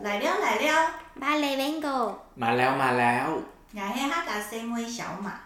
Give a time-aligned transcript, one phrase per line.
[0.00, 3.02] 来了来了，马来 Vengo，马了马了，
[3.74, 5.40] 我是哈达森威小马。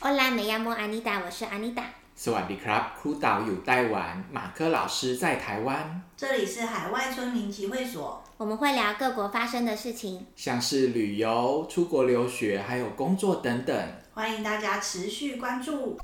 [0.00, 1.84] Hola me llamo Anita，我是 Anita。
[2.14, 6.02] สวัสดีครับ，ครูเต่าอยู่ไต้หวัน，马克老师在台湾。
[6.16, 13.74] 这里是海外村民集会所，我们会聊各国发生的事情，像是旅游、出国留学，还有工作等等。
[14.14, 15.98] 欢迎大家持续关注。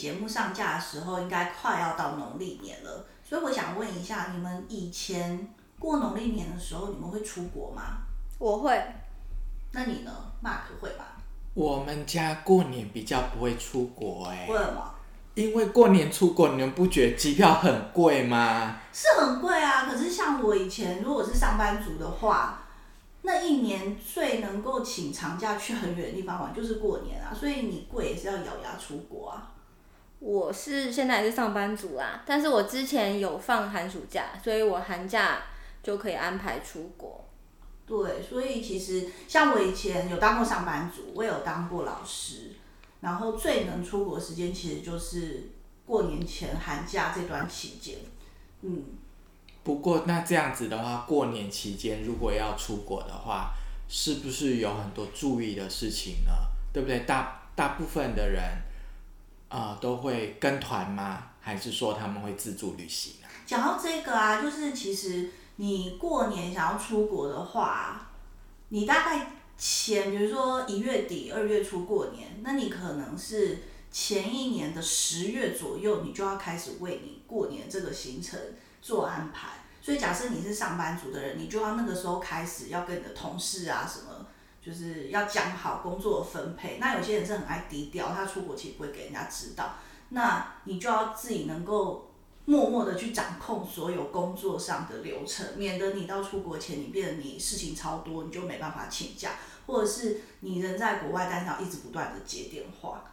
[0.00, 5.46] 节目上架的时候，应该快要到农历年了，所以我想问一下，你们以前
[5.78, 7.98] 过农历年的时候，你们会出国吗？
[8.38, 8.82] 我会。
[9.72, 10.10] 那你呢
[10.42, 11.18] ，Mark 会吧？
[11.52, 14.50] 我们家过年比较不会出国哎、欸。
[14.50, 14.94] 为什么？
[15.34, 18.78] 因为过年出国，你们不觉得机票很贵吗？
[18.94, 22.56] 是很贵啊，可是像我以前如果是上班族的话。
[23.22, 29.52] 那一年最能够请长假去很远的地方玩，就是过年啊，所以你贵也是要咬牙出国啊。
[30.20, 35.42] 我是现在还是上班族啦，但是我之前有放寒暑假，所以我寒假
[35.82, 37.24] 就可以安排出国。
[37.86, 42.52] 对，所以其实像我以前有当过上班族，我有当过老师，
[43.00, 45.50] 然后最能出国时间其实就是
[45.84, 47.96] 过年前寒假这段期间，
[48.60, 48.84] 嗯。
[49.62, 53.52] 不过那这样子的话，过年期间如果要出国的话，
[53.88, 56.32] 是不是有很多注意的事情呢？
[56.72, 57.00] 对不对？
[57.00, 58.56] 大大部分的人啊、
[59.50, 61.24] 呃、都会跟团吗？
[61.42, 63.28] 还是说他们会自助旅行啊？
[63.46, 68.10] 讲到这个啊，就是其实你过年想要出国的话，
[68.70, 73.58] 你大概前比如说一月底、二月初过年，那你可能是
[73.92, 78.38] 前一年的十月左右，你就要开始为你过年这个行程。
[78.82, 79.48] 做安排，
[79.82, 84.19] 所以假设你是上班族的人，你就要那个时候开始要跟你的同事啊什么，
[84.62, 86.78] 就是要讲好工作分配。
[86.78, 89.76] 那有些人是很爱低调，他出国其实不会给人家知道，
[90.10, 92.10] 那你就要自己能够
[92.44, 99.30] 默默的去掌控所有工作上的流程，免得你到出国前你变得你事情超多，你就没办法请假，
[99.66, 103.04] 或者是你人在国外，但是要一直不断的接电话，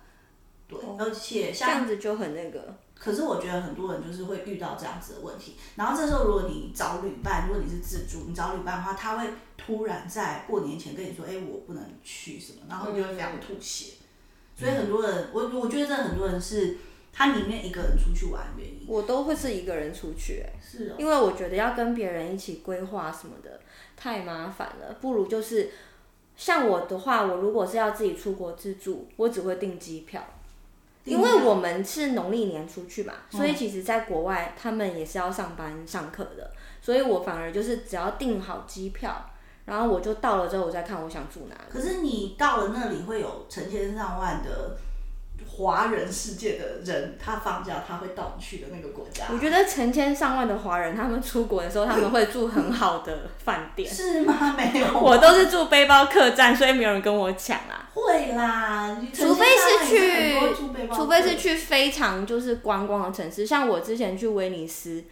[0.67, 2.75] 对，哦、而且像这样子就很那个。
[2.99, 13.93] 可是我觉得很多人就是会遇到这样子的问题，然后这时候如果你找旅伴，如果你是自助，你找旅伴的话，他会突然在过年前跟你说，哎，我不能去什么，然后你就会非常吐血。
[13.99, 16.77] 嗯、所以很多人，我我觉得这很多人是
[17.13, 18.87] 他宁愿一个人出去玩原因。
[18.87, 23.59] 我都会是一个人出去，哎，是哦，因为我觉得要跟别人一起规划什么的
[23.95, 25.69] 太麻烦了，不如就是
[26.35, 30.27] 像我的话，我如果是要自己出国自助，我只会订机票。
[31.07, 36.51] 因为我们是农历年出去嘛，所以其实在国外他们也是要上班上课的，
[36.81, 39.29] 所以我反而就是只要订好机票，
[39.65, 41.61] 然后我就到了之后我再看我想住哪里。
[41.71, 44.77] 可是你到了那里会有成千上万的。
[45.49, 49.25] 华人世界的人，他放假他会到你去的那个国家。
[49.31, 53.89] 我觉得成千上万的华人，他们出国的时候，他们会住很好的饭店。
[53.89, 54.55] 是吗？
[54.57, 54.99] 没有。
[54.99, 57.76] 我都是住背包客栈，所以没有人跟我抢啊。
[57.97, 60.33] 会啦，除非是去，
[60.93, 65.03] 除非是去非常就是观光的城市，像我之前去威尼斯，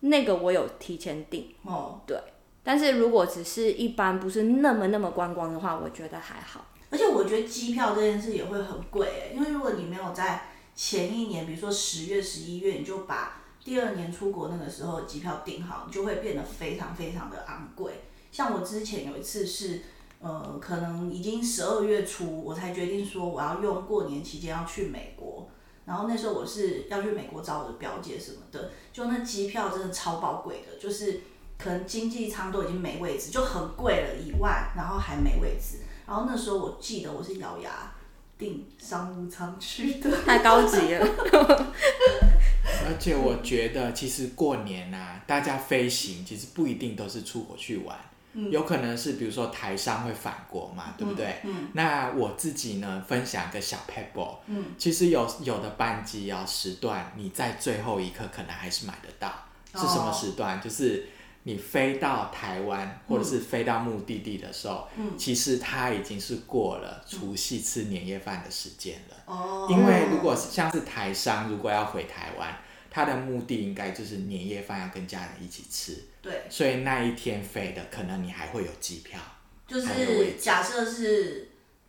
[0.00, 1.54] 那个我有提前订。
[1.64, 2.00] 哦。
[2.06, 2.16] 对。
[2.62, 6.64] 但是如果只是一般不是那么那么观光的话，我觉得还好。
[6.90, 18.04] 而且我觉得机票这件事也会很贵欸，因为如果你没有在前一年，比如说十月、十一月，你就把第二年出国那个时候的机票订好，你就会变得非常非常的昂贵。
[18.30, 19.82] 像我之前有一次是，
[20.24, 25.46] 呃，可能已经十二月初，我才决定说我要用过年期间要去美国，
[25.84, 31.20] 然后那时候我是要去美国找我的表姐什么的，就那机票真的超宝贵的，就是
[31.58, 35.80] 可能经济舱都已经没位置，就很贵了一万，然后还没位置。
[36.06, 37.92] 然后那时候我记得我是咬牙
[38.38, 41.06] 订商务舱去的，太高级了。
[42.86, 47.98] 而且我觉得其实过年啊，大家飞行其实不一定都是出国去玩，
[48.34, 51.40] 嗯、有可能是比如说台商会返国嘛，对不对？
[51.44, 59.28] 嗯嗯、那我自己呢，分享一个小撇步，嗯，其实有有的班机啊时段，你在最后一刻可能还是买得到，
[59.72, 60.60] 哦、是什么时段？
[60.60, 61.06] 就是。
[61.46, 69.16] 你飞到台湾，或者是飞到目的地的时候，嗯、其实它已经是过了除夕吃年夜饭的时间了。
[69.26, 72.48] 哦、因为如果是像是台商，如果要回台湾，
[72.94, 76.00] 他的目的应该就是年夜饭要跟家人一起吃。
[76.22, 76.42] 对。
[76.48, 79.18] 所以那一天飞的，可能你还会有机票。
[79.66, 81.48] 就是假设是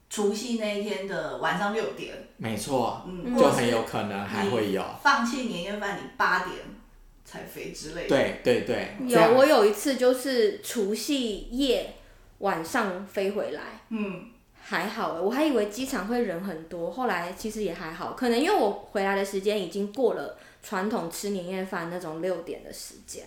[0.10, 2.16] 除夕那一天的晚上六点。
[2.38, 3.04] 没错。
[3.08, 3.38] 嗯。
[3.38, 4.84] 就很有可能还会有。
[5.04, 6.56] 放弃年夜饭，你八点。
[7.28, 8.10] 才飞之类的。
[8.10, 11.96] 对对对，有我有一次就是除夕夜
[12.38, 20.38] 晚上飞回来，嗯，还好，我还以为机场会人很多，后来其实也还好，可能因为我回来的时间已经过了
[20.68, 23.26] 传统吃年夜饭那种六点的时间。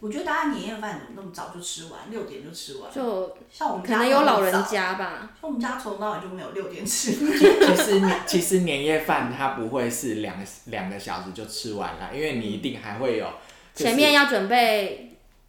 [0.00, 2.10] 我觉得大家年夜饭怎么那么早就吃完？
[2.10, 2.92] 六点就吃完？
[2.92, 5.30] 就像我们家可能有老人家吧。
[5.40, 7.12] 像我们家从头到尾就没有六点吃。
[7.16, 13.24] 其实年其实年夜饭它不会是两个两个小时就吃完了，因为你一定还会有、
[13.72, 15.03] 就是、前面要准备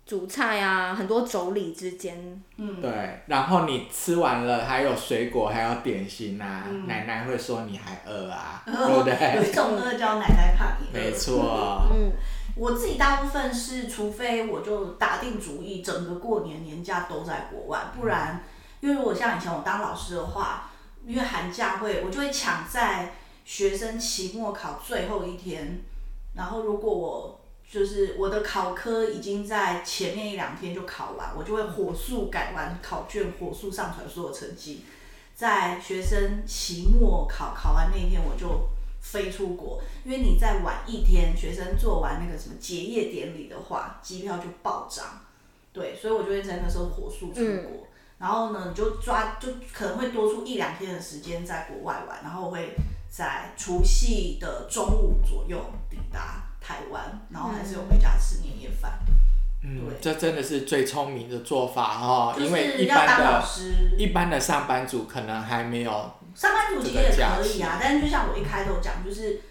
[0.06, 2.44] 煮菜啊，很多妯娌之间。
[2.57, 2.81] 嗯。
[2.81, 6.66] 对，然后你吃完了，还有水果，还有点心啊。
[6.69, 9.36] 嗯、奶奶会说你还饿啊，哦、 对不对？
[9.38, 11.04] 有一种饿叫奶奶怕你饿。
[11.04, 11.88] 没错。
[11.92, 12.12] 嗯。
[12.57, 18.42] 我自己大部分是，除非我就打定主意，整个过年年假都在国外，不然，
[18.80, 20.69] 因为如果像以前我当老师的话，
[21.06, 23.12] 因为寒假会，我就会抢在
[23.44, 25.81] 学生期末考最后一天，
[26.34, 34.84] 然后如果我就是我的考科已经在前面一两天就考完，我就会火速改完考卷，火速上传所有成绩，
[35.36, 38.70] 在学生期末考考完那一天我就。
[39.06, 45.22] 飞出国，因为你再晚一天，学生做完那个什么结业典礼的话，机票就暴涨。
[45.72, 47.46] 对，所以我就会在那时候火速出国。
[47.46, 47.80] 嗯、
[48.18, 52.74] 然后呢，你就抓，就可能会多出一两天的时间在国外玩，然后会
[53.08, 58.98] 在除夕的中午左右抵达台湾，然后还是有回家吃年夜饭。
[59.62, 63.44] 嗯，对这真的是最聪明的做法哦，因为一般的
[63.98, 65.92] 一般的上班族可能还没有。
[66.34, 69.42] 上班族其实也可以啊，但是就像我一开头讲，就是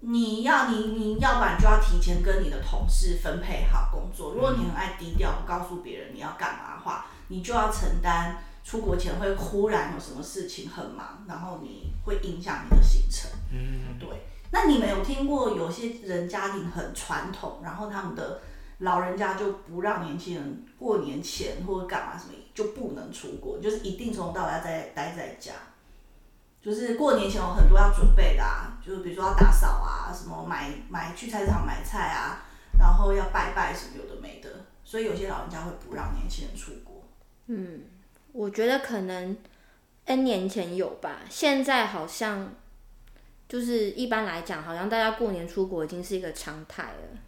[0.00, 4.34] 你要你你要不然就要提前跟你的同事分配好工作。
[4.34, 13.30] 如果你很爱低调，不告诉别人你要干嘛的话，你就要承担出国前会忽然有什么事情很忙，然后你会影响你的行程。
[13.52, 14.08] 嗯，对。
[14.50, 18.40] 那你们有听过有些人家庭很传统，然后他们的
[18.78, 25.52] 老人家就不让年轻人过年前或者干嘛什么就不能出国，就是一定从头到尾要在待在家。
[26.60, 32.42] 就是过年前有很多要准备的啊，就是比如说要打扫啊，什么买买去菜市场买菜啊，
[32.78, 34.50] 然后要拜拜什么有的没的，
[34.84, 37.04] 所以有些老人家会不让年轻人出国。
[37.46, 37.84] 嗯，
[38.32, 39.36] 我觉得可能
[40.06, 42.52] N 年前有吧，现在好像
[43.48, 47.18] 就是一般来讲，好像大家过年出国已经是一个常态了，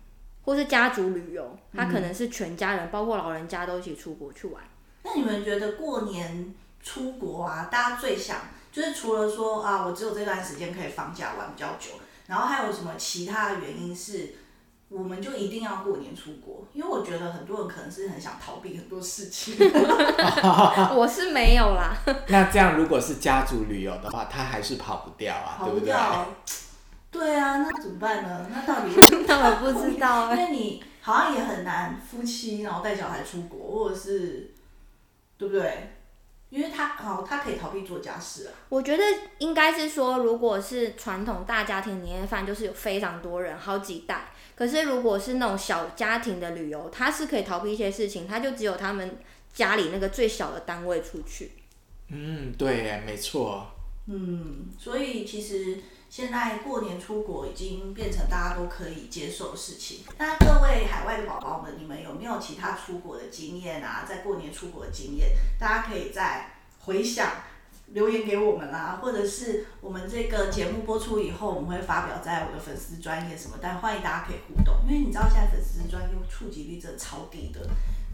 [0.43, 4.63] 或是家族旅游，他可能是全家人，嗯、包括老人家都一起出国去玩。
[5.03, 8.37] 那你们觉得过年出国啊，大家最想？
[8.71, 14.35] 就是除了说啊，我只有这段时间可以放假玩比较久，然后还有什么其他的原因是，
[14.91, 16.67] 我们就一定要过年出国？
[16.75, 19.55] 因为我觉得很多人可能是很想逃避很多事情。
[20.97, 21.97] 我是没有啦。
[22.27, 26.27] 那这样如果是家族旅游的话，他还是跑不掉啊，跑不掉。
[27.13, 27.27] 对不对？
[27.27, 28.47] 对啊，那怎么办呢？
[28.53, 28.91] 那到底？
[29.29, 30.35] 那我不知道。
[30.35, 34.53] 因为你好像也很难夫妻然后带小孩出国，或者是
[35.39, 35.93] 对不对？
[36.49, 38.51] 因为他哦，他可以逃避做家事啊。
[38.71, 39.05] 我觉得
[39.39, 44.33] 应该是说，如果是传统大家庭年夜饭，就是有非常多人，好几代。
[44.61, 49.17] 可是如果是那种小家庭的旅游，他是可以逃避一些事情，他就只有他们
[49.55, 51.53] 家里那个最小的单位出去。
[52.09, 53.67] 嗯，对，没错。
[54.07, 55.79] 嗯，所以其实。
[56.11, 60.01] 现在过年出国已经变成大家都可以接受的事情。
[60.19, 64.05] 那各位海外的宝宝们，你们有没有其他出国的经验啊？
[64.05, 66.51] 在过年出国的经验，大家可以再
[66.81, 67.31] 回想
[67.93, 77.61] 留言给我们啦，或者是我们这个节目播出以后，我们会发表在我的粉丝专业什么，但欢迎大家可以互动，因为你知道现在粉丝专业触及率真的超低的，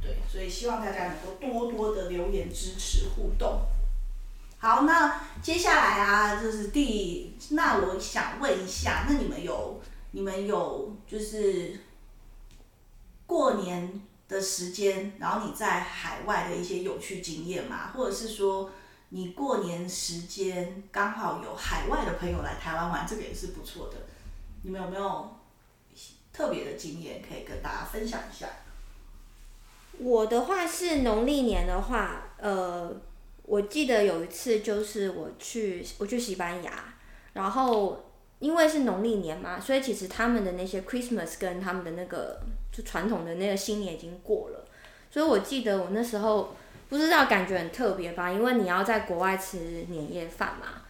[0.00, 3.61] 对，所以希望大家能够多多的留言支持互动。
[4.59, 9.80] 好，那接下来啊，就是第，那我想问一下，那你们有，
[10.12, 11.78] 你们有就是
[13.26, 17.92] 过年的时间，然后你在海外的一些有趣经验吗？
[17.95, 18.71] 或者是说
[19.16, 23.94] 你过年时间刚好有海外的朋友来台湾玩，这个也是不错的。
[24.62, 25.37] 你们有没有
[26.35, 28.46] 特别的经验可以跟大家分享一下？
[29.99, 32.94] 我的话是农历年的话，呃。
[33.49, 36.92] 我记得有一次，就是我去我去西班牙，
[37.35, 42.40] 然后因为是农历年嘛，所以其实他们的那些 Christmas 跟他们的那个
[42.73, 44.64] 就传统的那个新年已经过了，
[45.12, 46.56] 所以我记得我那时候
[46.88, 50.83] 不知道感觉很特别吧，因为你要在国外吃年夜饭嘛，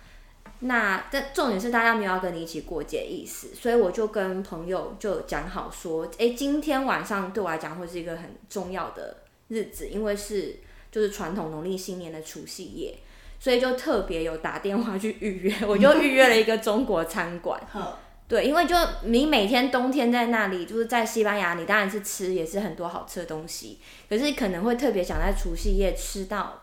[0.61, 9.17] 那但重点是大家没有要跟你一起过节意思，所以我就跟朋友就讲好说，诶，今天晚上对我来讲会是一个很重要的
[9.49, 10.57] 日子，因为是。
[10.89, 12.97] 就是传统农历新年的除夕夜，
[13.39, 17.61] 所以就特别有打电话去预约，我就预约了一个中国餐馆。
[18.29, 23.79] 对，因为就你每天冬天在那里，就是在西班牙，你当然是吃也是很多好吃的东西，
[24.09, 26.63] 可是可能会特别想在除夕夜吃到，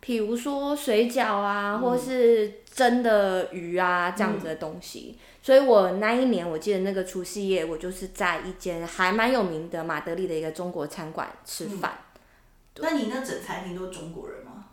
[0.00, 5.18] 比如说水饺啊，或是蒸的鱼啊、嗯、这样子的东西。
[5.42, 11.96] 所以我那一年我记得那个除夕夜，我就是在一间还蛮有名的马德里的一个中国餐馆吃饭。
[12.74, 14.66] 嗯、那你那整餐厅都是中国人吗？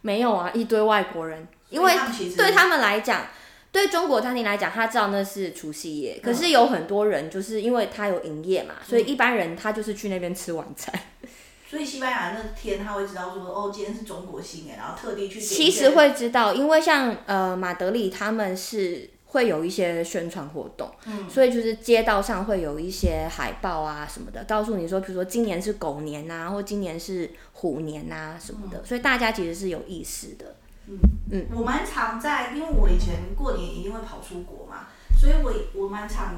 [0.00, 1.92] 没有啊，一堆外国人，因为
[2.36, 3.26] 对他们来讲。
[3.74, 10.94] 对中国餐厅来讲，他知道那是除夕夜，可是有很多人就是因为他有营业嘛，所以一般人他就是去那边吃晚餐。
[11.68, 15.40] 所以西班牙那天他会知道说，哦，今天是中国新年，然后特地去。
[15.40, 30.54] 其实会知道，因为像呃马德里他们是会有一些宣传活动，嗯，所以就是街道上会有一些海报啊什么的，告诉你说，比如说今年是狗年啊，或今年是虎年啊什么的，嗯，所以大家其实是有意识的。
[30.86, 30.98] 嗯
[31.30, 34.86] 嗯，我蛮常在，因为我以前过年一定会跑出国嘛，
[35.18, 36.34] 所以我我蛮常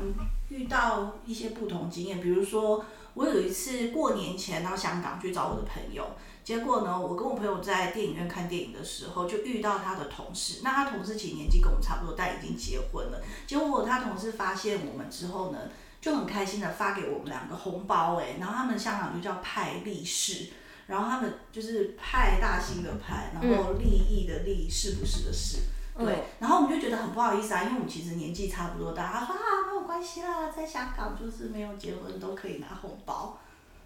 [0.48, 2.20] 遇到一些不同经验。
[2.20, 2.84] 比如说，
[3.14, 6.06] 我有一次过年前到香港去找我的朋友，
[6.44, 10.60] 结果呢，我跟我朋友在电影院看电影的时候，就遇到他的同事。
[10.62, 13.20] 那他同事其实年纪跟我们差不多，但已经结婚了。
[13.46, 15.58] 结果他同事发现我们之后呢，
[16.00, 20.50] 就很开心的发给我们两个红包，哎，然后他们香港就叫派利是。
[20.86, 25.58] 然后他们就是派大星的派，然后利益的利，是不是的是，
[25.98, 26.06] 对。
[26.06, 29.12] 嗯、然后我们就觉得很不好意思啊，因为我们其实年纪差不多大。
[29.12, 33.38] 他说啊，没有关系啦，在香港就是没有结婚都可以拿红包。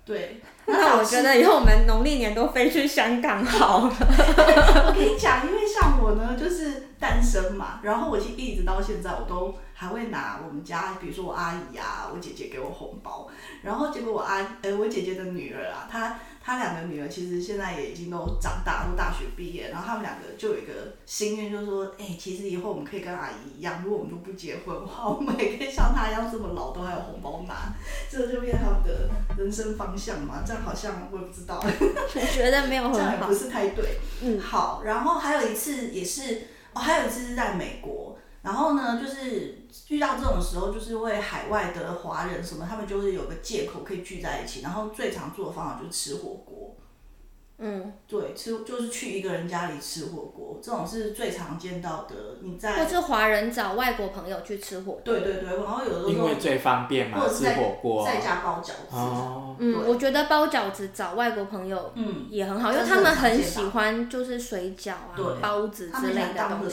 [0.05, 0.43] 对。
[0.67, 3.95] 那我觉得以后我们农历年都飞去香港好了。
[4.89, 13.27] 我跟你讲，因为像我呢，就是单身嘛，然后我其实一直到现在我都还会拿我们家，比如说我阿姨啊，我姐姐给我红包，
[13.63, 16.19] 然后结果我阿呃我姐姐的女儿啊，她。
[16.43, 27.55] 她两个女儿其实现在也已经都长大，都大学毕业，然后他们两个就有一个心愿，就是说，哎、欸，其实以后我们可以跟阿姨一样，如果我们都不结婚的话，我们也可以像她一样这么老都还有红包拿，
[28.11, 30.43] 这就变他们的 人生方向嘛。
[30.45, 33.99] 这样好像我也不知道，我觉得没有很好，这样也不是太对。
[34.23, 38.10] 嗯，好，然后还有一次也是，哦，还有一次是在美国。
[38.43, 44.63] 然后呢，就是遇到这种时候，就是为海外的华人什么，他们就是有个借口可以聚在一起。
[44.63, 46.77] 然后最常做的方法就是吃火锅。
[47.63, 52.15] 嗯，对，吃就是去一个人家里吃火锅，这种是最常见到的。
[52.41, 55.01] 你在或是华人找外国朋友去吃火锅。
[55.05, 58.97] 对对对，然后有的时候因为最方便嘛，吃火锅，在家包饺子。
[58.97, 66.67] 哦，嗯，我觉得包饺子找外国朋友嗯也很好，因为他们很喜欢就是水饺啊、包子之类的东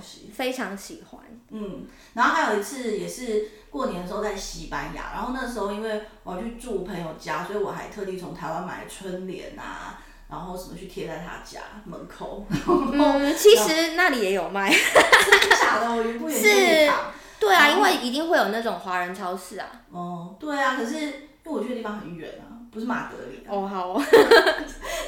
[0.00, 1.20] 西，非常喜欢。
[1.50, 1.84] 嗯，
[2.14, 10.00] 然后还有一次也是过年的时候在西班牙，然后那时候因为我要去住朋友家，所以我还特地从台湾买春联啊。
[10.32, 12.46] 然后什么去贴在他家门口？
[12.48, 14.70] 嗯，其实那里也有卖。
[14.70, 15.90] 真的假的？
[15.90, 16.92] 我不远千里
[17.38, 19.66] 对啊，因为一定会有那种华人超市啊。
[19.90, 23.44] 哦，对啊，可是因为我去的地方很远啊，不是马德里。
[23.46, 24.02] 哦，好哦。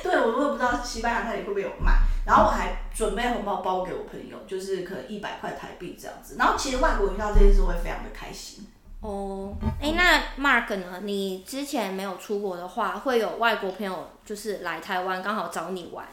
[0.03, 1.95] 对，我也不知道西班牙那里会不会有卖。
[2.27, 6.37] 然后我还准备红包包给我朋友，就是可能一百块台币这样子。
[6.39, 8.67] 然后其实外国人遇到这件事会非常的开心。
[9.01, 9.74] 哦，哎，
[10.15, 11.01] 那 Mark 呢？
[11.03, 16.07] 你之前没有出国的话，会有外国朋友就是来台湾刚好找你玩？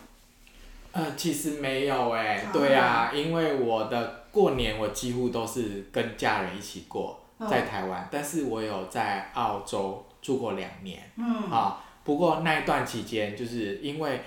[0.91, 14.21] 呃，其实没有哎，对啊，因为我的过年我几乎都是跟家人一起过在台湾，但是我有在澳洲住过两年，嗯啊，不过那一段期间就是因为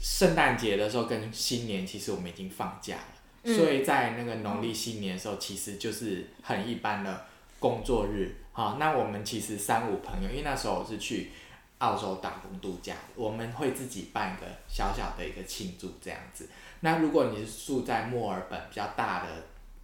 [0.00, 7.24] 圣诞节的时候跟新年，其实我们已经放假了，所以在那个农历新年的时候，其实就是很一般的。
[7.58, 11.30] 工作日，好，那我们其实三五朋友，因为那时候我是去
[11.76, 16.48] 澳洲打工度假，我们会自己办一个小小的一个庆祝这样子。
[16.80, 19.28] 那如果你是住在墨尔本比较大的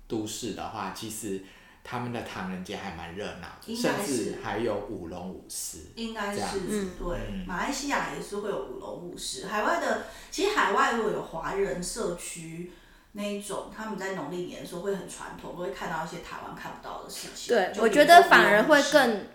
[0.09, 1.45] 都市的话，其实
[1.85, 5.81] 他们的唐人街还蛮热闹的，甚至还有舞龙舞狮。
[5.95, 9.47] 应该是，嗯，对，马来西亚也是会有舞龙舞狮。
[9.47, 12.73] 海外的，其实海外如果有华人社区。
[13.13, 17.55] 那一种，他们在农历年的时候会很传统，都会看到一些台湾看不到的事情。
[17.55, 19.27] 对，我觉得反而会更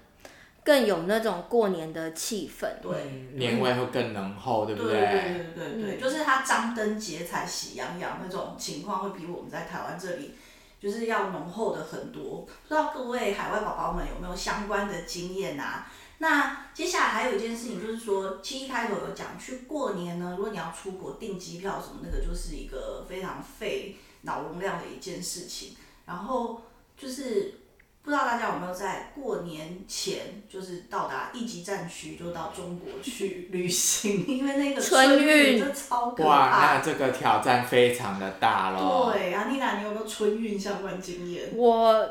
[0.63, 2.67] 更有那种过年的气氛。
[2.81, 4.91] 对，年味会更浓厚，对不对？
[4.93, 10.33] 对对对对对，嗯、就是他张灯结彩、喜洋洋那种情况，会比我们在台湾这里
[10.81, 12.41] 就是要浓厚的很多。
[12.41, 15.87] 不知道各位海外宝宝们有没有相关的经验啊？
[16.19, 25.75] 那接下来还有一件事情，就是说，七一开头有讲去过年呢，如果你要出国订机票什么，那个就是一个非常费脑容量的一件事情。
[26.07, 26.61] 然后
[26.97, 27.59] 就是
[28.01, 36.29] 不知道大家有没有在过年前就是到达一级战区，就到中国去旅行，因为那个春运 就超可怕。
[36.29, 39.11] 哇，那这个挑战非常的大喽。
[39.13, 41.51] 对，阿妮娜，你有没有春运相关经验？
[41.55, 42.09] 我。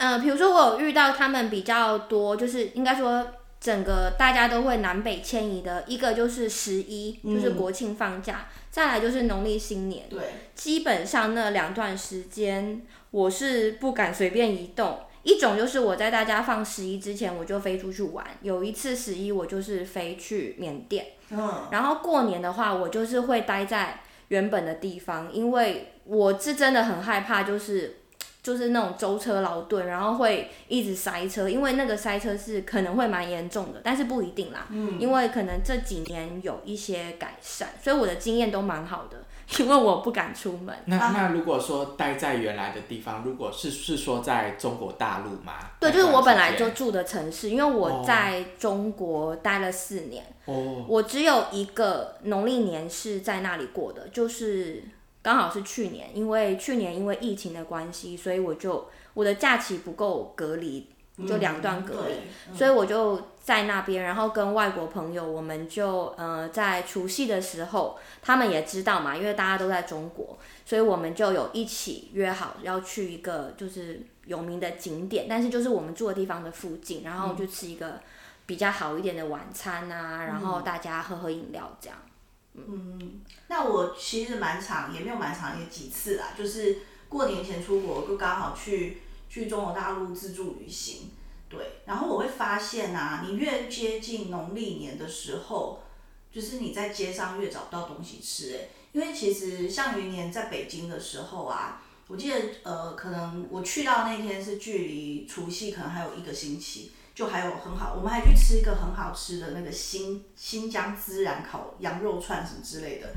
[0.00, 3.26] 呃，比如说我有遇到他们比较多，就是应该说
[3.60, 10.06] 整个大家都会南北迁移的一个就是十一，就是国庆放假，嗯、再来就是农历新年。
[10.08, 10.20] 对，
[10.54, 12.80] 基本上那两段时间
[13.10, 15.00] 我是不敢随便移动。
[15.22, 21.08] 一种就是我在大家放十一之前我就飞出去玩，有一次十一我就是飞去缅甸。
[21.28, 27.98] 嗯，然后过年的话我就是会待在原本的地方，因为我是真的很害怕，就是
[28.42, 34.66] 就是那种舟车劳顿，然后会一直塞车，因为那个塞车是可能会蛮严重的，但是不一定啦。
[34.70, 39.18] 嗯，因为可能这几年有一些改善，所以我的经验都蛮好的。
[39.58, 40.72] 因为我不敢出门。
[40.84, 45.54] 那那如果说待在原来的地方，如果是是说在中国大陆吗？
[45.80, 50.24] 对，就是我本来就住的城市，因为我在中国待了四年。
[50.44, 50.84] 哦。
[50.86, 54.84] 我只有一个农历年是在那里过的，就是
[55.22, 60.86] 刚好是去年，因为去年因为疫情的关系，所以我就我的假期不够隔离。
[61.28, 62.14] 就两段隔离，
[62.48, 78.00] 嗯、所以我就在那边，然后跟外国朋友，我们就呃在除夕的时候，他们也知道嘛，因为大家都在中国，所以我们就有一起约好要去一个就是有名的景点，但是就是我们住的地方的附近，然后就吃一个
[78.46, 81.98] 比较好一点的晚餐啊，然后大家喝喝饮料这样。
[81.98, 82.09] 嗯，
[82.54, 86.78] 嗯那我其实蛮长，也没有蛮长，也几次啦，就是
[87.08, 88.98] 过年前出国，就刚好去。
[89.32, 91.08] 去中国大陆自助旅行，
[91.48, 95.84] 对，然后我会发现啊，你越接近农历年的时候，
[96.32, 113.12] 就是你在街上越找不到东西吃，哎，因为其实像元年在北京的时候啊，我记得呃，可能我去到那天是距离除夕可能还有一个星期，就还有很好，我们还去吃一个很好吃的那个新新疆孜然烤羊肉串什么之类的。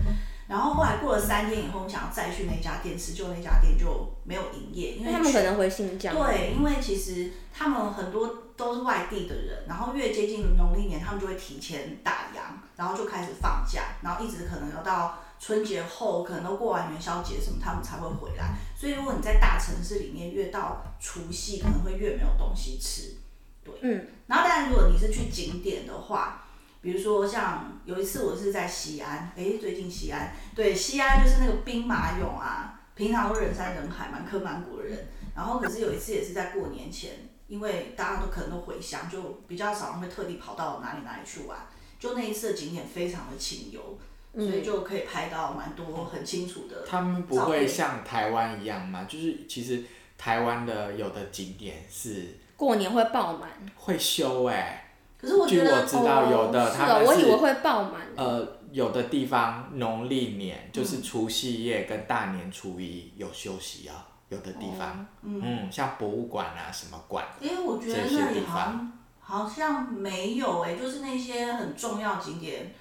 [0.46, 6.14] 然后后来过了三天以后，我想要再去那家店吃，就那家店就没有营业，因为他们可能回新疆。
[6.14, 18.58] 对，因为其实他们很多都是外地的人，然后越接近农历年，他们就会提前打烊，然后就开始放假，然后一直可能要到春节后，可能都过完元宵节什么，他们才会回来。
[18.78, 23.23] 所以如果你在大城市里面，越到除夕可能会越没有东西吃。
[23.64, 24.08] 对，嗯。
[24.28, 26.40] 然后当然，如果你是去景点的话。
[26.84, 35.08] 比如说，像有一次我是在西安，诶，最近西安，对，西安就是那个兵马俑啊，平常都人山人海，蛮坑满谷的人。
[35.34, 41.58] 然后可是有一次也是在过年前，因为大家都可能都回乡，就比较少人会特地跑到哪里哪里去玩。
[41.98, 43.98] 就那一次的景点非常的清幽，
[44.36, 46.86] 所以就可以拍到蛮多很清楚的。
[46.86, 49.06] 他们不会像台湾一样吗？
[49.06, 49.86] 就是其实
[50.18, 54.80] 台湾的有的景点是过年会爆满，会修哎。
[55.20, 58.02] 可是我觉得据我知道，有的他们是，哦，我以为会爆满。
[58.16, 72.74] 呃，有的地方农历年就是除夕夜跟大年初一有休息啊，有的地方，嗯，嗯，像博物馆啊什么馆，因为我觉得那里好像好像没有哎，就是那些很重要景点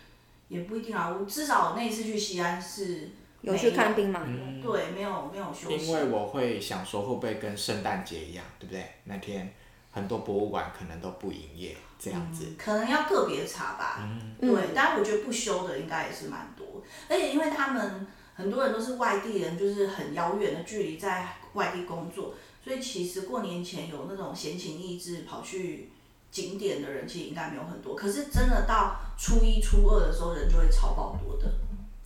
[0.49, 1.11] 也不一定啊。
[1.19, 3.11] 我至少那一次去西安是
[3.43, 5.87] 有去看兵马俑，嗯，对，没有没有休息。
[5.87, 8.85] 因为我会想说，会不会跟圣诞节一样，对不对？
[9.05, 9.53] 那天
[9.93, 11.77] 很多博物馆可能都不营业。
[12.05, 25.93] 这样子、嗯、可能要个别查吧，嗯、对，但我觉得不修的应该也是蛮多，而且因为他们很多人都是外地人，就是很遥远的距离在外地工作，所以其实过年前有那种闲情逸致跑去
[26.33, 27.95] 景点的人，其实应该没有很多。
[27.95, 31.49] 可是真的到初一、初二的时候，人就会超爆多的。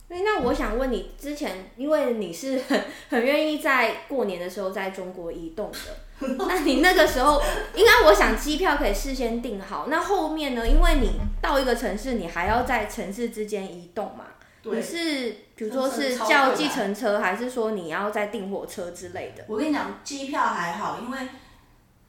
[0.09, 5.79] 那我想问你，之前因为你是很很愿意在过年的时候在中国移动的。
[6.47, 7.41] 那你那个时候，
[7.75, 9.85] 应该我想机票可以事先订好。
[9.87, 10.67] 那后面呢？
[10.67, 14.25] 因为你到一个城市，你还要在城市之间移动嘛？
[14.63, 19.43] 对你是比如说是叫计程车，还是说你要再订火车之类的？
[19.47, 21.19] 我跟你讲，机票还好，因为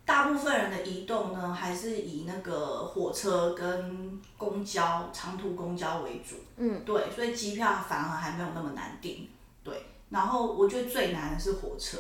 [0.07, 6.37] 大部分人的移动呢，还是以那个火车跟公交、长途公交为主。
[6.57, 9.29] 嗯，对，所以机票反而还没有那么难订。
[9.63, 11.99] 对，然后我觉得最难的是火车。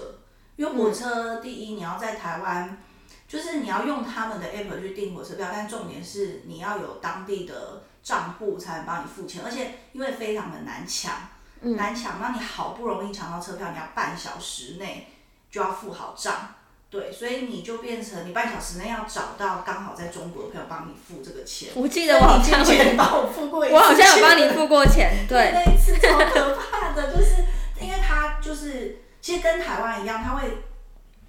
[0.58, 2.78] 因为火车，第一你要在台湾，
[3.28, 11.12] 就是你要用他们的 app 去订火车票，但重点是你要有当地的账户才能帮你付钱，而且因为非常的难抢，
[11.60, 15.06] 难抢，那你好不容易抢到车票，你要半小时内
[15.48, 16.54] 就要付好账，
[16.90, 21.68] 对，所以你就变成你半小时内要找到刚好在中国的朋友帮你付这个钱。
[21.76, 27.44] 我记得我好像有帮我付过一次，我好像有帮你付过钱，对， 那一次超可怕的，就是
[27.80, 29.02] 因为他就是。
[29.20, 30.58] 其实跟台湾一样，它会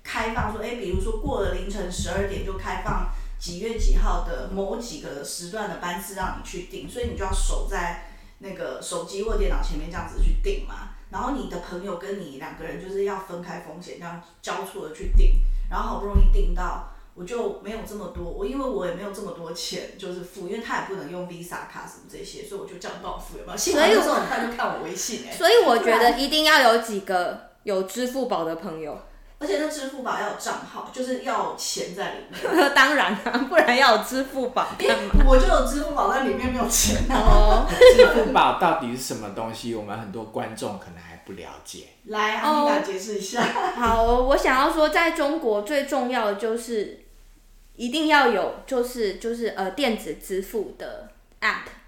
[0.04, 8.08] 开放说，哎，比如说过了凌晨十二点就开放几月几号的某几个时段的班次让你去订，所以你就要守在
[8.40, 10.90] 那个手机或电脑前面这样子去订嘛。
[11.12, 15.42] 然后你的朋友跟你两个人就是要分开风险，这样交错的去订。
[15.70, 23.58] 然后好不容易订到，我就没有这么多，我因为我也没有这么多钱，就是付，因为他也不能用 Visa 卡什么这些，所以我就这样帮我付，有没有？
[23.58, 28.98] 所以我很快就看我微信、所以我觉得一定要有几个有支付宝的朋友。
[29.42, 32.42] 而且那支付宝要有账号，就是要钱在里面。
[32.76, 34.68] 当然啊，不然要有支付宝？
[35.26, 37.66] 我就有支付宝在里面，没有钱哦。
[37.96, 39.74] 支付宝到底是什么东西？
[39.74, 41.88] 我们很多观众可能还不了解。
[42.08, 43.42] 来，阿米达解释一下。
[43.78, 47.06] 好，我想要说，在中国最重要的就是
[47.78, 51.08] 一定要有，就是就是呃电子支付的
[51.40, 51.79] app。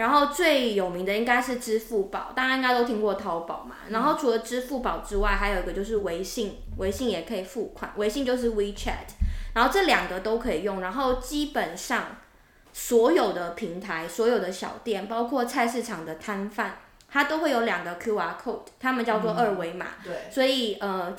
[0.00, 3.76] 然后最有名的应该是支付宝，大家应该都听过淘宝嘛。
[3.90, 9.12] 然后除了支付宝之外，还有一个就是微信，微信也可以付款，微信就是 WeChat。
[9.54, 10.80] 然后这两个都可以用。
[10.80, 12.16] 然后基本上
[12.72, 16.78] 所有的平台、所有的小店，包括菜市场的摊贩，
[17.10, 19.86] 它都会有两个 QR code，他们叫做二维码。
[20.02, 20.14] 对。
[20.30, 21.14] 所以呃。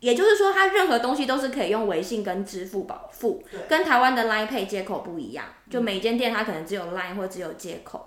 [0.00, 5.44] 也就是说，它任何东西都是可以用微信跟支付宝付，跟台湾的 Line Pay 接口不一样。
[5.68, 8.06] 就每间店它可能只有 Line 或只有接口。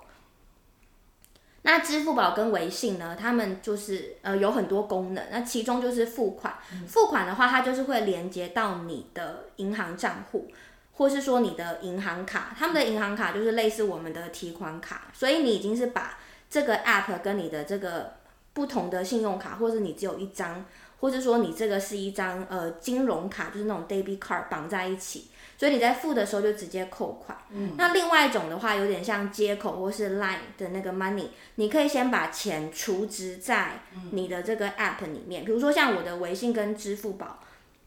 [1.62, 5.24] 那支付宝跟微信呢，他们就是呃有很多功能。
[5.30, 10.50] 那其中就是付款，付款的话，它就是会连接到你的银行账户，
[10.94, 12.54] 或是说你的银行卡。
[12.58, 16.18] 他们的银行卡就是类似我们的提款卡，所以你已经是把
[16.50, 18.14] 这个 App 跟你的这个
[18.52, 20.64] 不同的信用卡，或是你只有一张。
[21.00, 25.28] 或者说你这个是一张呃金融卡，就是那种 debit card 绑在一起，
[25.58, 27.36] 所以你在付的时候就直接扣款。
[27.50, 27.72] 嗯。
[27.76, 33.80] 那另外一种的话，有点像接口或是 Line 的那个 money，你可以先把钱储值在
[34.12, 37.40] 你的这个 app 里面，比如说像我的微信跟支付宝。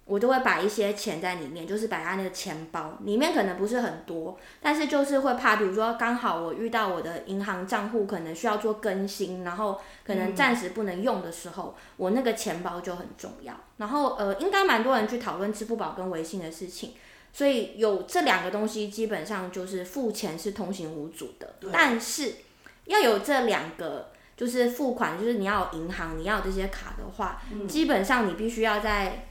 [0.08, 13.54] 我都会把一些钱在里面，就是摆在那个钱包里面，可能不是很多，但是就是会怕，比如说刚好我遇到我的银行账户可能需要做更新，然后可能暂时不能用的时候，嗯、我那个钱包就很重要。
[13.76, 16.94] 然后呃，应该蛮多人去讨论支付宝跟微信的事情，
[17.34, 21.56] 所以有这两个东西，基本上就是付钱是通行无阻的。
[21.74, 22.36] 但是
[22.86, 29.27] 要有这两个，就是付款，就是你要有银行，你要有这些卡的话，嗯、基本上你必须要在。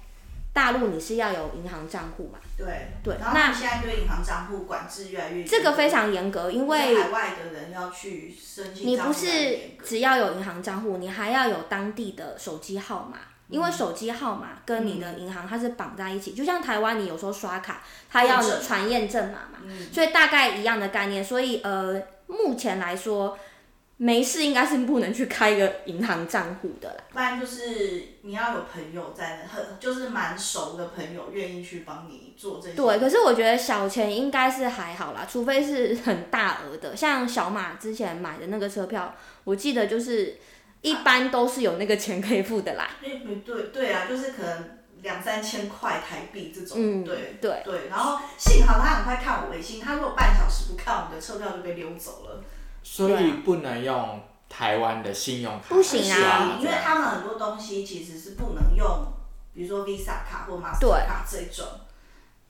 [0.56, 2.38] 大陆你是要有银行账户嘛？
[2.56, 3.14] 对对。
[3.20, 5.46] 那现在对银行账户管制越来越严。
[5.46, 8.86] 这个非常严格，因为海外的人要去申请。
[8.86, 21.22] 你不是只要有银行账户，你还要有当地的手机号码，嗯、因为手机号码跟你的银行它是绑在一起，嗯、就像台湾你有时候刷卡，它要有传验证码嘛，嗯、所以大概一样的概念。
[21.22, 23.38] 所以呃，目前来说。
[23.98, 27.04] 没事，应该是不能去开一个银行账户的啦。
[27.12, 32.74] 不然就是你要有朋友在那，很就是蛮熟的朋友愿意去帮你做这些。
[32.74, 40.36] 对，可是我觉得小钱应该是还好啦，除非是很大额的，像小马之前买的那个车票，我记得就是
[40.82, 42.90] 一般都是有那个钱可以付的啦。
[43.00, 46.76] 对、啊、对对啊，就是可能两三千块台币这种。
[46.78, 47.88] 嗯，对对对。
[47.88, 52.44] 然后幸好他很快看我微信，他如果半小时不看，我们的车票就被溜走了。
[52.88, 59.08] 所以不能用台湾的信用卡，不行啊，因为他们很多东西其实是不能用，
[59.52, 61.66] 比如说 Visa 卡或 Master 卡这种，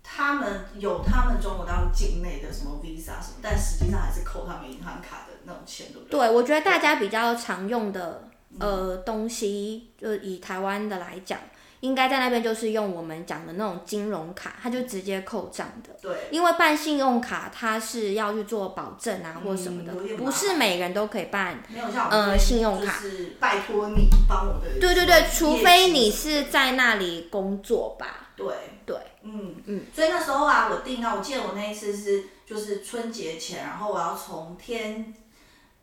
[0.04, 6.20] 他们有他们中国大陆境内的什么 Visa 什么，但实际上还是扣他们银行卡的那种钱，对不对？
[6.20, 8.28] 对，我觉得大家比较常用的
[8.60, 11.40] 呃东西，就以台湾的来讲。
[11.86, 15.96] 应该在那边就是用我们讲的那种金融卡，它就直接扣账的。
[16.02, 16.12] 对。
[16.32, 21.62] 因为办信用卡，它是要去做保证啊，或什么的，嗯、不是每个人都可以办。
[21.68, 24.80] 没有像呃信用卡，是拜托你帮我的。
[24.80, 28.30] 对对对，除非你是在那里工作吧。
[28.36, 28.46] 对
[28.84, 29.84] 对，嗯嗯。
[29.94, 35.14] 所以那时候啊，我订到，我记得我那一次是就是春节前，然后我要从天，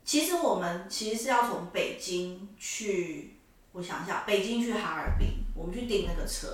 [0.04, 3.33] 其实我们其实是要从北京去。
[3.74, 6.48] 我想一下，北京去哈尔滨，我们去订那个车，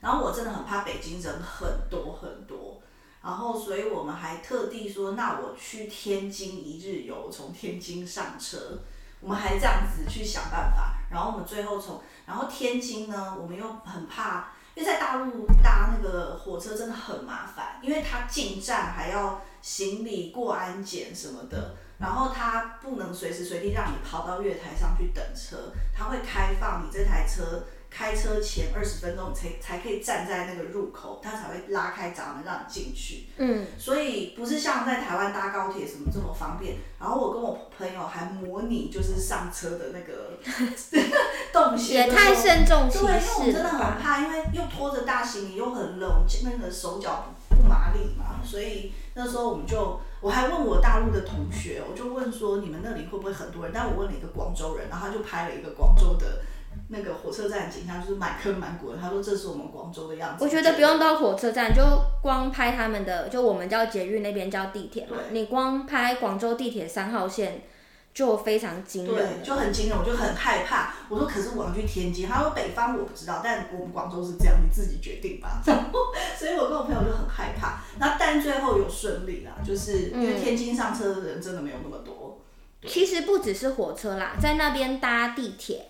[0.00, 2.82] 然后我真的很怕北京人很多很多，
[3.22, 8.80] 然后所以我们还特地说，那我去天津一日游，从天津上车，
[9.20, 21.76] 我们还这样子去想办法，然后我们最后从，然后天津呢，我们又很怕，因为在大陆搭那个火车真的很麻烦，因为它进站还要行李过安检什么的。
[21.98, 33.28] 然后他不能随时随地让你跑到月台上去等车，他会开放你这台车开车前二十分钟才才可以站在那个入口，他才会拉开闸门让你进去。
[33.36, 36.78] 嗯，所以不是像在台湾搭高铁什么这么方便。
[36.98, 40.32] 然后我跟我朋友还模拟就是上车的那个
[41.54, 43.12] 动线，也太慎重其事了。
[43.12, 50.00] 对，因为我真的很怕，因为又拖着大行李又很冷，那个手脚不麻利嘛，所以那时候我们就。
[50.24, 53.72] 我还问我大陆的同学，我就问说，你们那里会不会很多人？
[53.74, 56.40] 但我问了一个广州人，然后他就拍了一个广州的
[56.88, 58.96] 那个火车站景象，就是满坑满谷的。
[58.98, 60.42] 他说这是我们广州的样子。
[60.42, 61.82] 我觉得不用到火车站，就
[62.22, 65.18] 光拍他们的，就我们叫捷运，那边叫地铁嘛。
[65.30, 67.64] 你光拍广州地铁三号线。
[68.14, 70.94] 就非常惊人，对，就很惊人，我就很害怕。
[71.08, 75.60] 我说，可是我要去天津，他说北方我不知道，但我们广州是这样，你自己决定吧。
[75.66, 75.98] 然后，
[76.38, 77.82] 所以我跟我朋友就很害怕。
[78.34, 82.40] 那但最后有顺利啦，就是因为天津上车的人真的没有那么多。
[82.82, 85.86] 嗯、其实不只是火车啦，在那边搭地铁。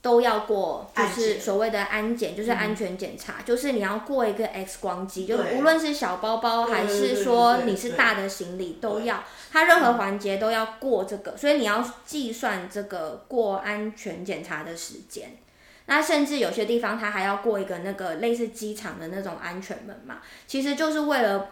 [0.00, 15.36] 都要过，就是所谓的安检，就是安全检查，就是你要过一个 X 光机，就无论是小包包还是说你是大的行李都要，它任何环节都要过这个，所以你要计算这个过安全检查的时间。
[15.88, 21.48] 那甚至有些地方它还要过一个那个类似机场的那种安全门嘛，其实就是为了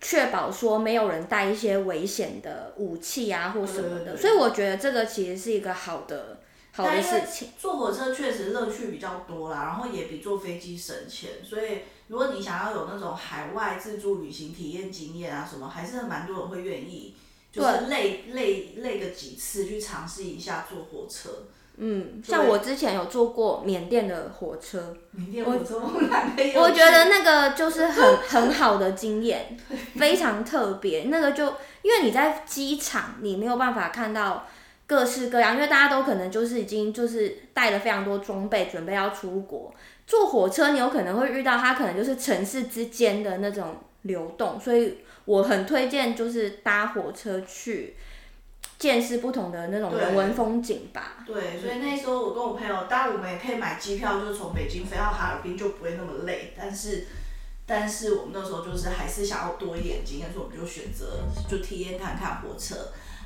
[0.00, 6.38] 确保说没有人带一些危险的武器啊或什么的，所以我觉得这个其实是一个好的。
[6.72, 7.48] 好的事情。
[7.58, 17.16] 坐火车确实乐趣比较多啦，然后也比坐飞机省钱，所以如果你想要有那种海外自助旅行体验经验啊什么，还是蛮多人会愿意，
[17.50, 21.48] 就是累累累个几次去尝试一下坐火车。
[21.80, 29.56] 嗯，像我之前有坐过缅甸的火车，缅甸火车我，我觉得那个就是很 很好的经验，
[29.96, 31.04] 非常特别。
[31.04, 31.46] 那个就
[31.82, 34.46] 因为你在机场，你没有办法看到。
[34.86, 39.72] 各式各样，因为大家都可能就是已经就是带了非常多装备，准备要出国。
[40.04, 47.94] 坐火车，你有可能会遇到它，可能就是城市之间的那种流动，所以我很推荐就是搭火车去
[48.80, 51.22] 见识不同的那种人文风景吧。
[51.26, 56.54] 对，对，所以那时候我跟我朋友，当然我们也可以买机票，就是从北京飞到哈尔滨，就不会那么累。
[56.58, 57.06] 但是，
[57.66, 62.74] 但是我们那时候就是还是想要多一点经验，所以我们就选择就体验看看火车。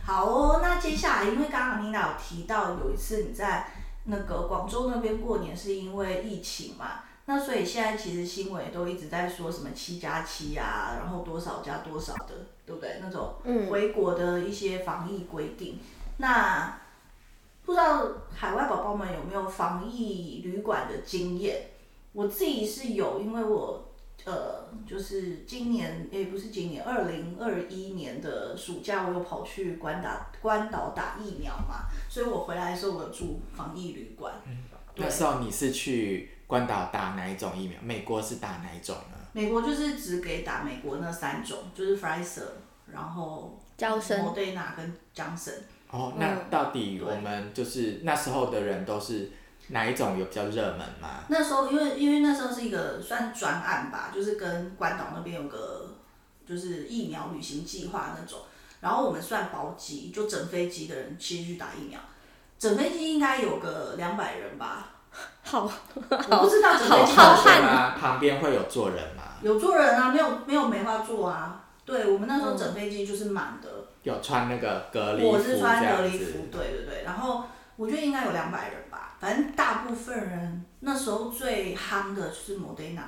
[0.05, 3.69] 好哦，那接下来，因为刚刚妮娜有提到有一次你在
[4.07, 13.01] 那个广州那边过年是因为疫情嘛，那所以现在其实新闻都一直在说什么七加七啊，然后多少加多少的，对不对？
[13.01, 13.35] 那种
[13.71, 15.75] 回国的一些防疫规定。
[15.75, 15.81] 嗯、
[16.19, 16.81] 那
[17.65, 21.71] 不知道海外宝宝们有没有防疫旅馆的经验？
[22.13, 23.91] 我自己是有，因为我。
[24.25, 34.33] 呃，就是今年，也不是今年，二零二一年的暑假，我有跑去关打关岛打疫苗嘛，所以我回来的时候，我有住防疫旅馆。
[34.47, 34.65] 嗯，
[34.97, 37.79] 那时候你是去关岛打哪一种疫苗？
[37.83, 39.19] 美国是打哪一种呢？
[39.33, 42.43] 美国就是只给打美国那三种，就是 Pfizer，
[42.93, 45.61] 然后莫对纳跟 Johnson。
[45.91, 49.31] 哦，那到底我们就是那时候的人都是。
[49.69, 51.25] 哪一种有比较热门吗？
[51.29, 55.97] 那时候因为因为那时候是一个算专案吧，就是跟关岛那边有个
[56.47, 58.41] 就是疫苗旅行计划那种，
[58.83, 61.99] 然后我们算包机，就整飞机的人其实去打疫苗，
[62.59, 64.94] 整飞机应该有个两百人吧。
[65.43, 69.23] 好，我不知道整飞机好汉啊，旁边会有坐人吗？
[69.43, 71.61] 有坐人啊，没有没有没法坐啊。
[71.85, 73.69] 对，我们那时候整飞机就是满的。
[74.03, 77.45] 有穿那个隔离服，我是穿隔离服，对对对，然后
[77.77, 79.17] 我觉得应该有两百人吧。
[79.21, 83.03] 反正大部分人那时候最夯的就是莫德纳，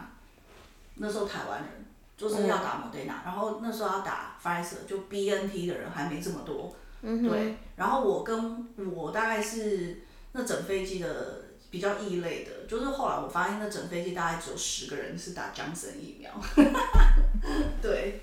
[0.96, 7.56] 那时候台湾人就是要打莫德纳，然后那时候要打 Pfizer，就 BNT 的人还没这么多，对。
[7.76, 11.42] 然后我跟我大概是那整飞机的
[11.76, 16.32] 比较异类的，就是后来我发现那整飞机大概只有十个人是打强生疫苗，
[17.82, 18.22] 对。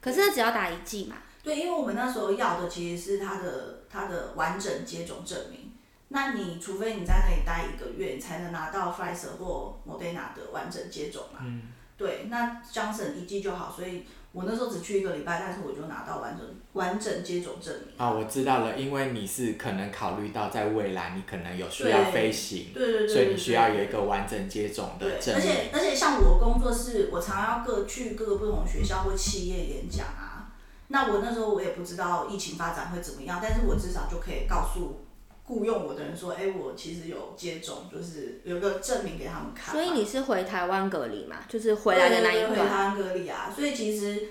[0.00, 1.16] 可是那只要打一剂嘛？
[1.42, 5.72] 对，因为我们那时候要的其实是他的他的完整接种证明。
[6.08, 11.40] 那你除非你在那里待一个月，你才能拿到 Pfizer 或 Moderna 的完整接种嘛？
[11.42, 11.62] 嗯。
[11.96, 17.94] 对，那 Johnson 一剂就好，所以我那时候只去一个礼拜，但是我就拿到完整完整接种证明。
[17.98, 25.36] 啊、哦，我知道了，因为你是可能考虑到在未来你可能有需要飞行，对对对，对，所以你需要有一个完整接种的证明。
[25.36, 30.48] 而且而且像我工作是，我常常要各去各个不同学校或企业演讲啊。
[30.88, 35.04] 那我那时候我也不知道疫情发展会怎么样，但是我至少就可以告诉。
[35.44, 41.38] 雇佣我的人说：“哎、欸，我其实有接种，就是有个证明给他们看。”所以你是回台湾隔离嘛？
[41.48, 42.50] 就是回来的那一段。
[42.50, 43.52] 回台湾隔离啊！
[43.54, 44.28] 所以其实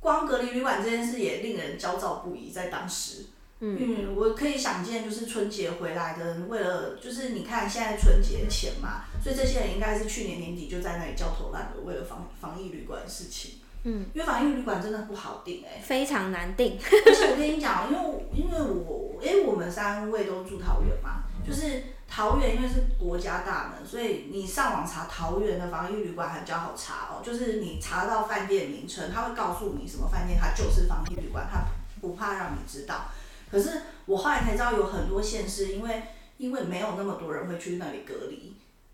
[0.00, 3.24] 光隔离旅馆这件事也令人焦躁不已，在当时。
[3.64, 13.54] 嗯，嗯，我可以想见，就是春节回来的人，为了就是你看现在春节前嘛，所以这些人应该是去年年底就在那里焦头烂额，为了防防疫旅馆的事情。
[13.84, 16.78] 嗯，因为防疫旅馆真的不好订哎、欸，非常难订。
[16.80, 27.22] 而且我跟你讲，因为因为我因为我们三位都住桃园嘛，就是桃园因为是国家大门，所以你上网查桃园的防疫旅馆还比较好查哦。
[27.24, 31.64] 就是你查到饭店名称，他会告诉你什么饭店，它就是防疫旅馆，他
[32.00, 33.06] 不怕让你知道。
[33.50, 36.02] 可是我后来才知道，有很多县市因为
[36.36, 38.51] 因为没有那么多人会去那里隔离，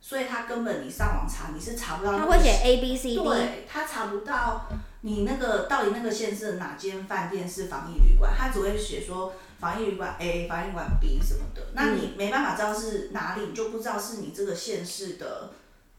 [0.09, 2.25] 所以他根本你上网查你是查不到、那个。
[2.25, 3.23] 他会写 A B C D。
[3.23, 4.67] 对，他查不到
[5.03, 15.51] 你那个到底那个县市哪间饭店是防疫旅馆，他只会写说防疫旅馆 A、防疫旅馆 B 什么的，那你没办法知道是哪里，你就不知道是你这个县市的。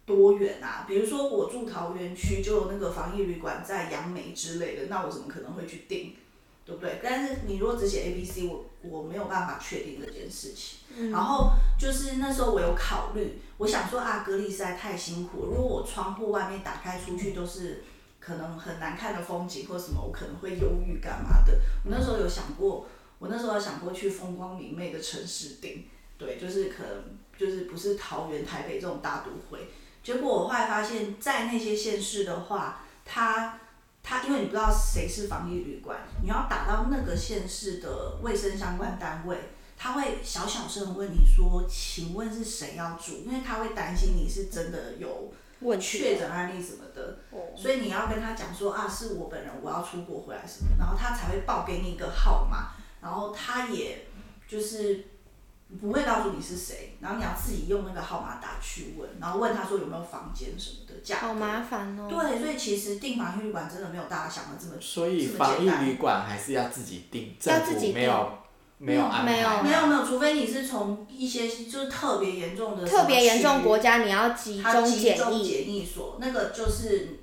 [0.06, 0.86] 多远啊？
[0.88, 6.15] 比如说我住桃园区，就有那个防疫旅馆在杨梅之类的，那我怎么可能会去订，
[6.70, 7.00] 对不对？
[7.02, 10.78] 但是你如果只写 A、B、C，我我没有办法确定这件事情。
[10.96, 17.84] 嗯、然后就是那时候我有考虑，我想说啊，隔离实在太辛苦了，如果我窗户外面打开出去都是
[18.20, 21.60] 可能很难看的风景或什么，我可能会忧郁干嘛的。
[21.84, 22.86] 我那时候有想过，
[23.18, 25.86] 我那时候有想过去风光明媚的城市顶，
[26.20, 29.70] 对，就是可能就是不是桃园、台北这种大都会。
[30.04, 33.60] 结果我后来发现，在那些县市的话，他
[34.02, 39.38] 他因为你不知道谁是防疫旅馆，你要打到那个县市的卫生相关单位，
[39.78, 45.32] 他会小小声问你说：“请问是谁要住？”因为他会担心你是真的有
[45.80, 47.20] 确诊案例什么的，
[47.56, 54.08] 所以你要跟他讲说：“啊，是我本人，我要出国回来什么。”然后他才会报给你一个号码，然后他也
[54.48, 55.06] 就是。
[55.78, 61.28] 不会告诉你是谁，然后你要自己用那个号码打去问，然后问他说有没有房间什么的价格。
[61.28, 62.08] 好麻烦哦。
[62.10, 64.74] 对，所以其实订防疫旅馆真的没有大家想的这么。
[64.82, 68.32] 所以防疫旅馆还是要自己订，政府没有
[68.80, 69.32] 没有安排。
[69.32, 72.88] 没有没有没有，除非你是从一些就是特别严重的。
[72.88, 75.00] 特别严重国家，你要集中检疫。
[75.00, 77.19] 集中检疫所，那个就是。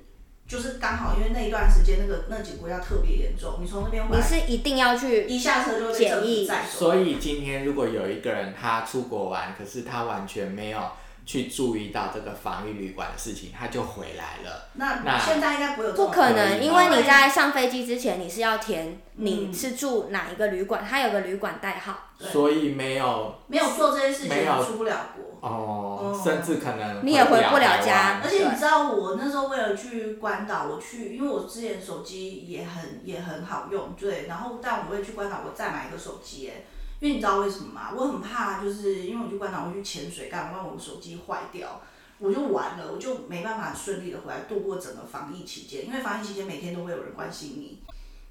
[0.47, 6.49] 就是刚好，因为那一段时间那个那几个国家特别严重，你从那边回来，你是一定要去一下车就检疫。
[6.71, 10.79] 所以今天如果有一个人他出国玩，可是他完全没有
[11.27, 14.69] 去注意到这个防疫旅馆的事情，他就回来了。
[14.73, 15.93] 那那现在应该不会有。
[15.93, 21.95] 不可能，因为你在上飞机之前你是要填你是住哪一个旅馆，它有个旅馆代号。
[22.17, 25.37] 所以没有没有做这些事情，出不了国。
[25.39, 28.21] 哦，甚至可能你也回不了家。
[28.23, 34.25] 而且你知道，我那时候为了去关岛，我去，因为我之前手机也很也很好用，对。
[34.27, 36.63] 然后，但我为了去关岛，我再买一个手机，哎，
[36.99, 37.91] 因为你知道为什么吗？
[37.95, 41.81] 我很怕，就是因为我去关岛，我去潜水干嘛，我手机坏掉，
[42.19, 45.85] 我就完了，我就没办法顺利的回来度过整个防疫期间。
[45.85, 47.83] 因为防疫期间每天都会有人关心你，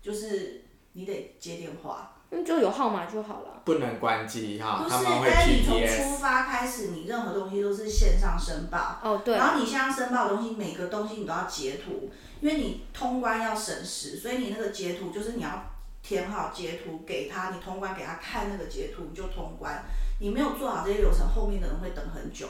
[0.03, 2.13] 就是你得接电话。
[2.29, 3.63] 那就有号码就好了。
[3.65, 8.99] 不能关机哈，不是，但你从出发开始，你任何东西都是线上申报。
[9.01, 9.37] 哦，对。
[9.37, 15.65] 然后你线上申报的东西，每个东西你都要截图，因为你通关要省时，所以你那个截图就是你要
[16.07, 19.85] 填好截图给他，你通关给他看那个截图你就通关。
[20.21, 22.47] 你没有做好这些流程，后面的人会等很久。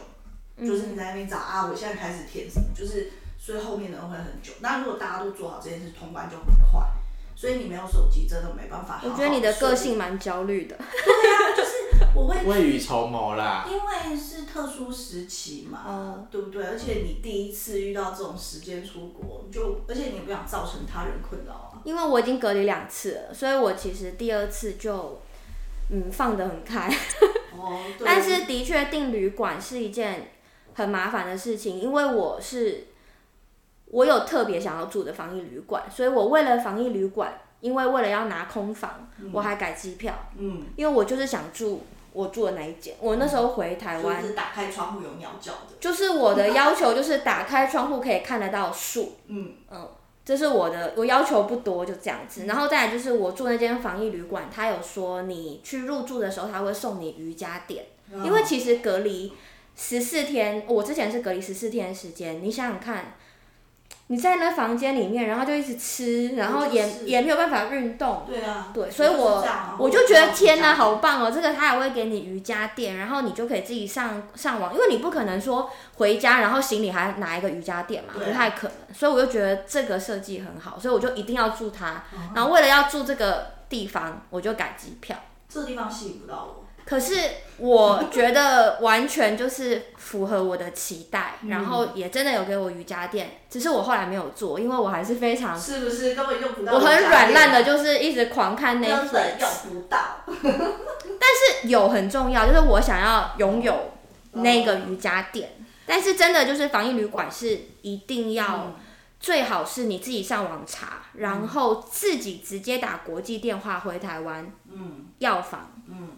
[0.56, 0.66] 嗯。
[0.68, 4.52] 就是你在那边找啊，我现在开始填什么，就是所以后面的人会很久。
[4.60, 6.82] 那如果大家都做好这件事，通关就很快。
[7.34, 9.08] 所以你没有手机，真的没办法好好。
[9.08, 10.76] 我觉得你的个性蛮焦虑的。
[10.80, 11.75] 对啊，就是
[12.16, 13.66] 我会未雨绸缪啦。
[13.68, 16.64] 因为是特殊时期嘛，嗯、对不对？
[16.64, 21.82] 而且你第一次遇到这种时间出国，就而且你也不想造成他人困扰啊。
[21.84, 25.20] 因为我已经隔离两次了，所以我其实第二次就
[25.90, 26.88] 嗯放得很开。
[27.54, 27.80] 哦。
[28.04, 30.32] 但是的确订旅馆是一件
[30.74, 32.88] 很麻烦的事情，因为我是。
[33.88, 40.12] 我有特别想要住的防疫旅馆，所以我为了防疫旅馆，因为为了要拿空房，嗯、我还改机票。
[40.36, 41.84] 嗯，因为我就是想住
[42.16, 42.96] 我住的那一间。
[42.98, 45.76] 我那时候回台湾，就是打开窗户有鸟叫的。
[45.78, 49.16] 就是我的要求，就是打开窗户可以看得到树。
[49.26, 49.88] 嗯嗯，
[50.24, 52.46] 这是我的，我要求不多，就这样子。
[52.46, 59.32] 然后再来就是我住那间防疫旅馆，他有说你去入住的时候，他会送你瑜伽垫，嗯、因为其实隔离
[59.76, 63.14] 十四天，我之前是隔离十四天的时间，你想想看。
[64.08, 68.24] 你在那房间里面，然后就一直吃，然后也也没有办法运动。
[68.24, 68.68] 对啊。
[68.72, 69.44] 对，所以我
[69.78, 71.30] 我就觉得天哪，好棒哦！
[71.30, 78.94] 这个他还会给你瑜伽垫，然后你就可以自己上上网，因为你不可能说回家然后行李还拿一个瑜伽垫嘛，不太可能。
[78.94, 82.04] 所以我就觉得这个设计很好，所以我就一定要住它。
[82.34, 85.16] 然后为了要住这个地方，我就改机票。
[85.48, 86.65] 这个地方吸引不到我。
[86.86, 87.14] 可是
[87.58, 96.14] 我觉得完全就是符合我的期待，然后也真的有给我瑜伽垫，只是我后来没有做，因为我还是非常是不是？
[96.14, 96.74] 根本用不到？
[96.74, 99.98] 我很软烂的，就是一直狂看 Netflix，根本用不到。
[101.18, 103.90] 但是有很重要，就是我想要拥有
[104.32, 108.76] 那个瑜伽垫，但是真的就是防疫旅馆是一定要
[109.18, 116.10] 最好是你自己上网查，然后自己直接打国际电话回台湾，嗯，药房，嗯。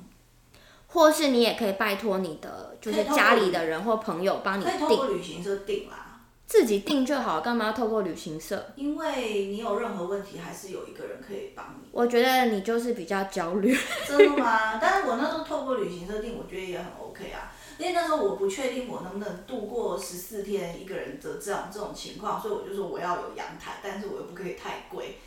[0.89, 4.73] 或是你也可以拜托你的，就是家里的人或朋友帮你订。
[4.73, 6.05] 可以透过旅行社订啦。
[6.47, 8.73] 自己订就好，干嘛要透过旅行社？
[8.75, 11.87] 因为你有任何问题，还是有一个人可以帮你。
[11.93, 13.77] 我觉得你就是比较焦虑。
[14.09, 14.79] 真的吗？
[14.81, 17.53] 但是我那时候透过旅行社订，我觉得也很 OK 啊。
[17.77, 25.19] 因为那时候我不确定我能不能度过十四天一个人的这样这种情况，所以我就说我要有阳台，但是我又不可以太贵。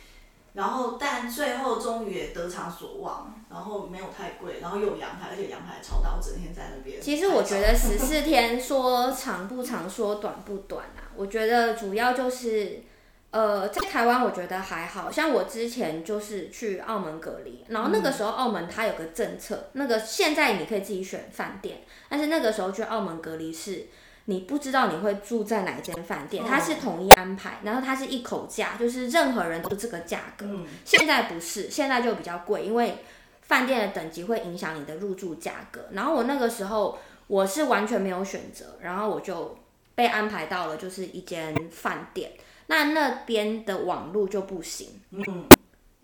[0.54, 7.00] 然后，但最后终于也得偿所望，然后没有太贵，然后又有阳台，而且阳台超大，我整天在那边。
[7.00, 11.08] 其实我觉得十四天说长不长，说短不短啊。
[11.16, 12.82] 我觉得主要就是，
[13.30, 21.80] 呃，在台湾我觉得还好，像我之前就是去澳门隔离，然后那个时候澳门它有个政策，那个现在你可以自己选饭店，
[22.10, 23.86] 但是那个时候去澳门隔离是。
[24.26, 30.46] 你不知道你会住在哪间饭店，它是统一安排，然后它是一口价，就是任何人都是这个价格。
[30.84, 32.98] 现在不是，现在就比较贵，因为
[33.42, 35.86] 饭店的等级会影响你的入住价格。
[35.92, 39.58] 然后我那个时候我是完全没有选择，然后我就
[39.94, 42.32] 被安排到了就是一间饭店，
[42.68, 45.00] 那那边的网络就不行。
[45.10, 45.46] 嗯。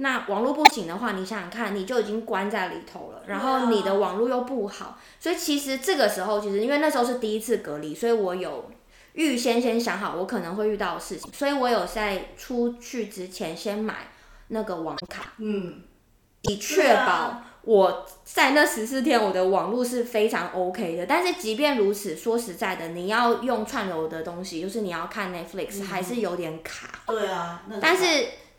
[0.00, 8.70] 那网络不行的话，你想想看，你就已经关在里头了，然后你的网络又不好，所以其实这个时候，其实因为那时候是第一次隔离，所以我有
[9.14, 14.12] 预先先想好我可能会遇到的事情，所以我有在出去之前先买
[14.46, 15.82] 那个网卡，嗯，
[16.42, 21.06] 以确保我在那十四天我的网络是非常 OK 的。
[21.06, 27.00] 但是即便如此，说实在的，你要用串流的东西，就是你要看 Netflix，还是有点卡。
[27.08, 28.04] 对啊，但是。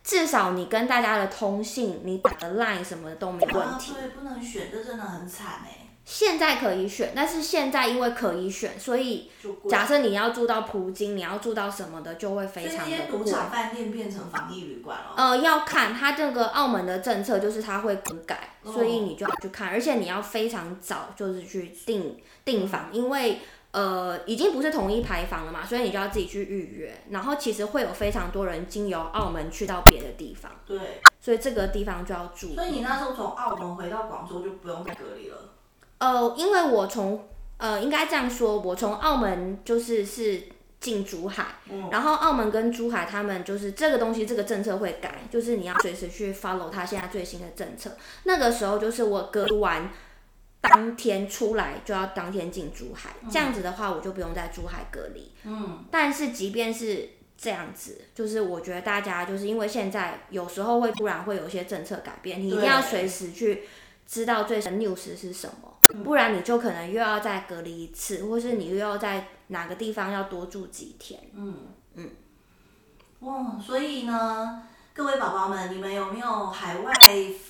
[0.10, 3.94] 至少你跟大家的通信，你打的 line 什么的都没问题。
[3.94, 5.86] 对，不能选，这真的很惨哎。
[6.04, 9.30] 现在可以选，但是现在因为可以选，所以
[9.70, 13.20] 假设你要住到葡京，你要住到什么的，就会非常的贵。
[13.20, 15.14] 赌场饭店变成防疫旅馆了。
[15.16, 23.40] 呃，要看它这个澳门的政策，就是它会更改，所以你就要去看，而且你要非常早就是去订订房，因为。
[23.72, 26.92] 呃，已经不是统一排房了嘛，所以你就要自己去预约。
[27.12, 30.52] 然后其实会有非常多人经由澳门去到别的地方。
[30.66, 30.80] 对。
[31.22, 32.56] 所以这个地方就要住。
[32.56, 35.38] 所以你那时候从澳门回到广州就不用再隔离了。
[36.00, 40.42] 呃，因为我从呃，应该这样说，我从澳门就是是
[40.80, 47.92] 进珠海，嗯，然后澳门跟珠海他们就是这个东西，这个政策会改，就是你要随时去 follow 他现在最新的政策。
[48.24, 49.92] 那个时候就是我隔离完。
[50.62, 55.32] 当天出来就要当天进珠海，这样子的话我就不用在珠海隔离。
[55.44, 63.64] 嗯，但是即便是这样子，就是我觉得大家就是因为现在有时候会突然会有一些政策改变，你一定要随时去
[64.06, 71.18] 知道最新 news 是什么，不然你就可能又要再隔离一次，或是你又要在哪个地方要多住几天。
[71.34, 71.56] 嗯
[71.96, 72.10] 嗯，
[73.22, 76.94] 哇，所以呢，各位宝宝们，你们有没有海外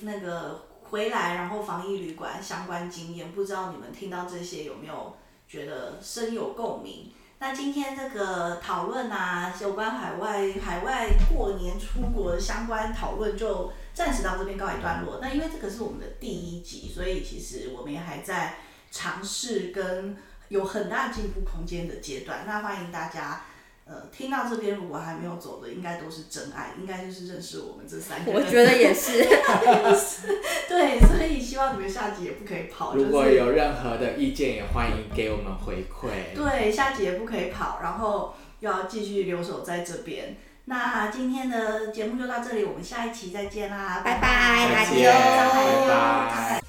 [0.02, 0.69] 那个？
[0.90, 5.16] 回来，然后防疫旅馆相关经验，不知道你们听到这些有没有
[5.48, 7.12] 觉得深有共鸣？
[7.38, 15.20] 那今天这个讨论啊，有关海外海外过年出国的相关讨论就暂时到这边告一段落。
[15.22, 18.58] 那因为这个是我们的第一集，所以其实我们也还在
[18.92, 20.18] 尝试跟
[20.50, 22.44] 有很大进步空间的阶段。
[22.46, 23.44] 那欢迎大家。
[23.90, 28.40] 呃，听到这边如果还没有走的，应该都是真爱，应该就是认识我们这三个人。
[28.40, 29.24] 我觉得也是。
[30.70, 32.94] 对，所以希望你们下集也不可以跑。
[32.96, 36.36] 如果有任何的意见，也欢迎给我们回馈。
[36.36, 40.38] 对，下集也不可以跑，然后要继续留守在这边。
[40.66, 46.69] 那今天的节目就到这里，我们下一期再见啦，拜拜，拜拜，再见，拜拜。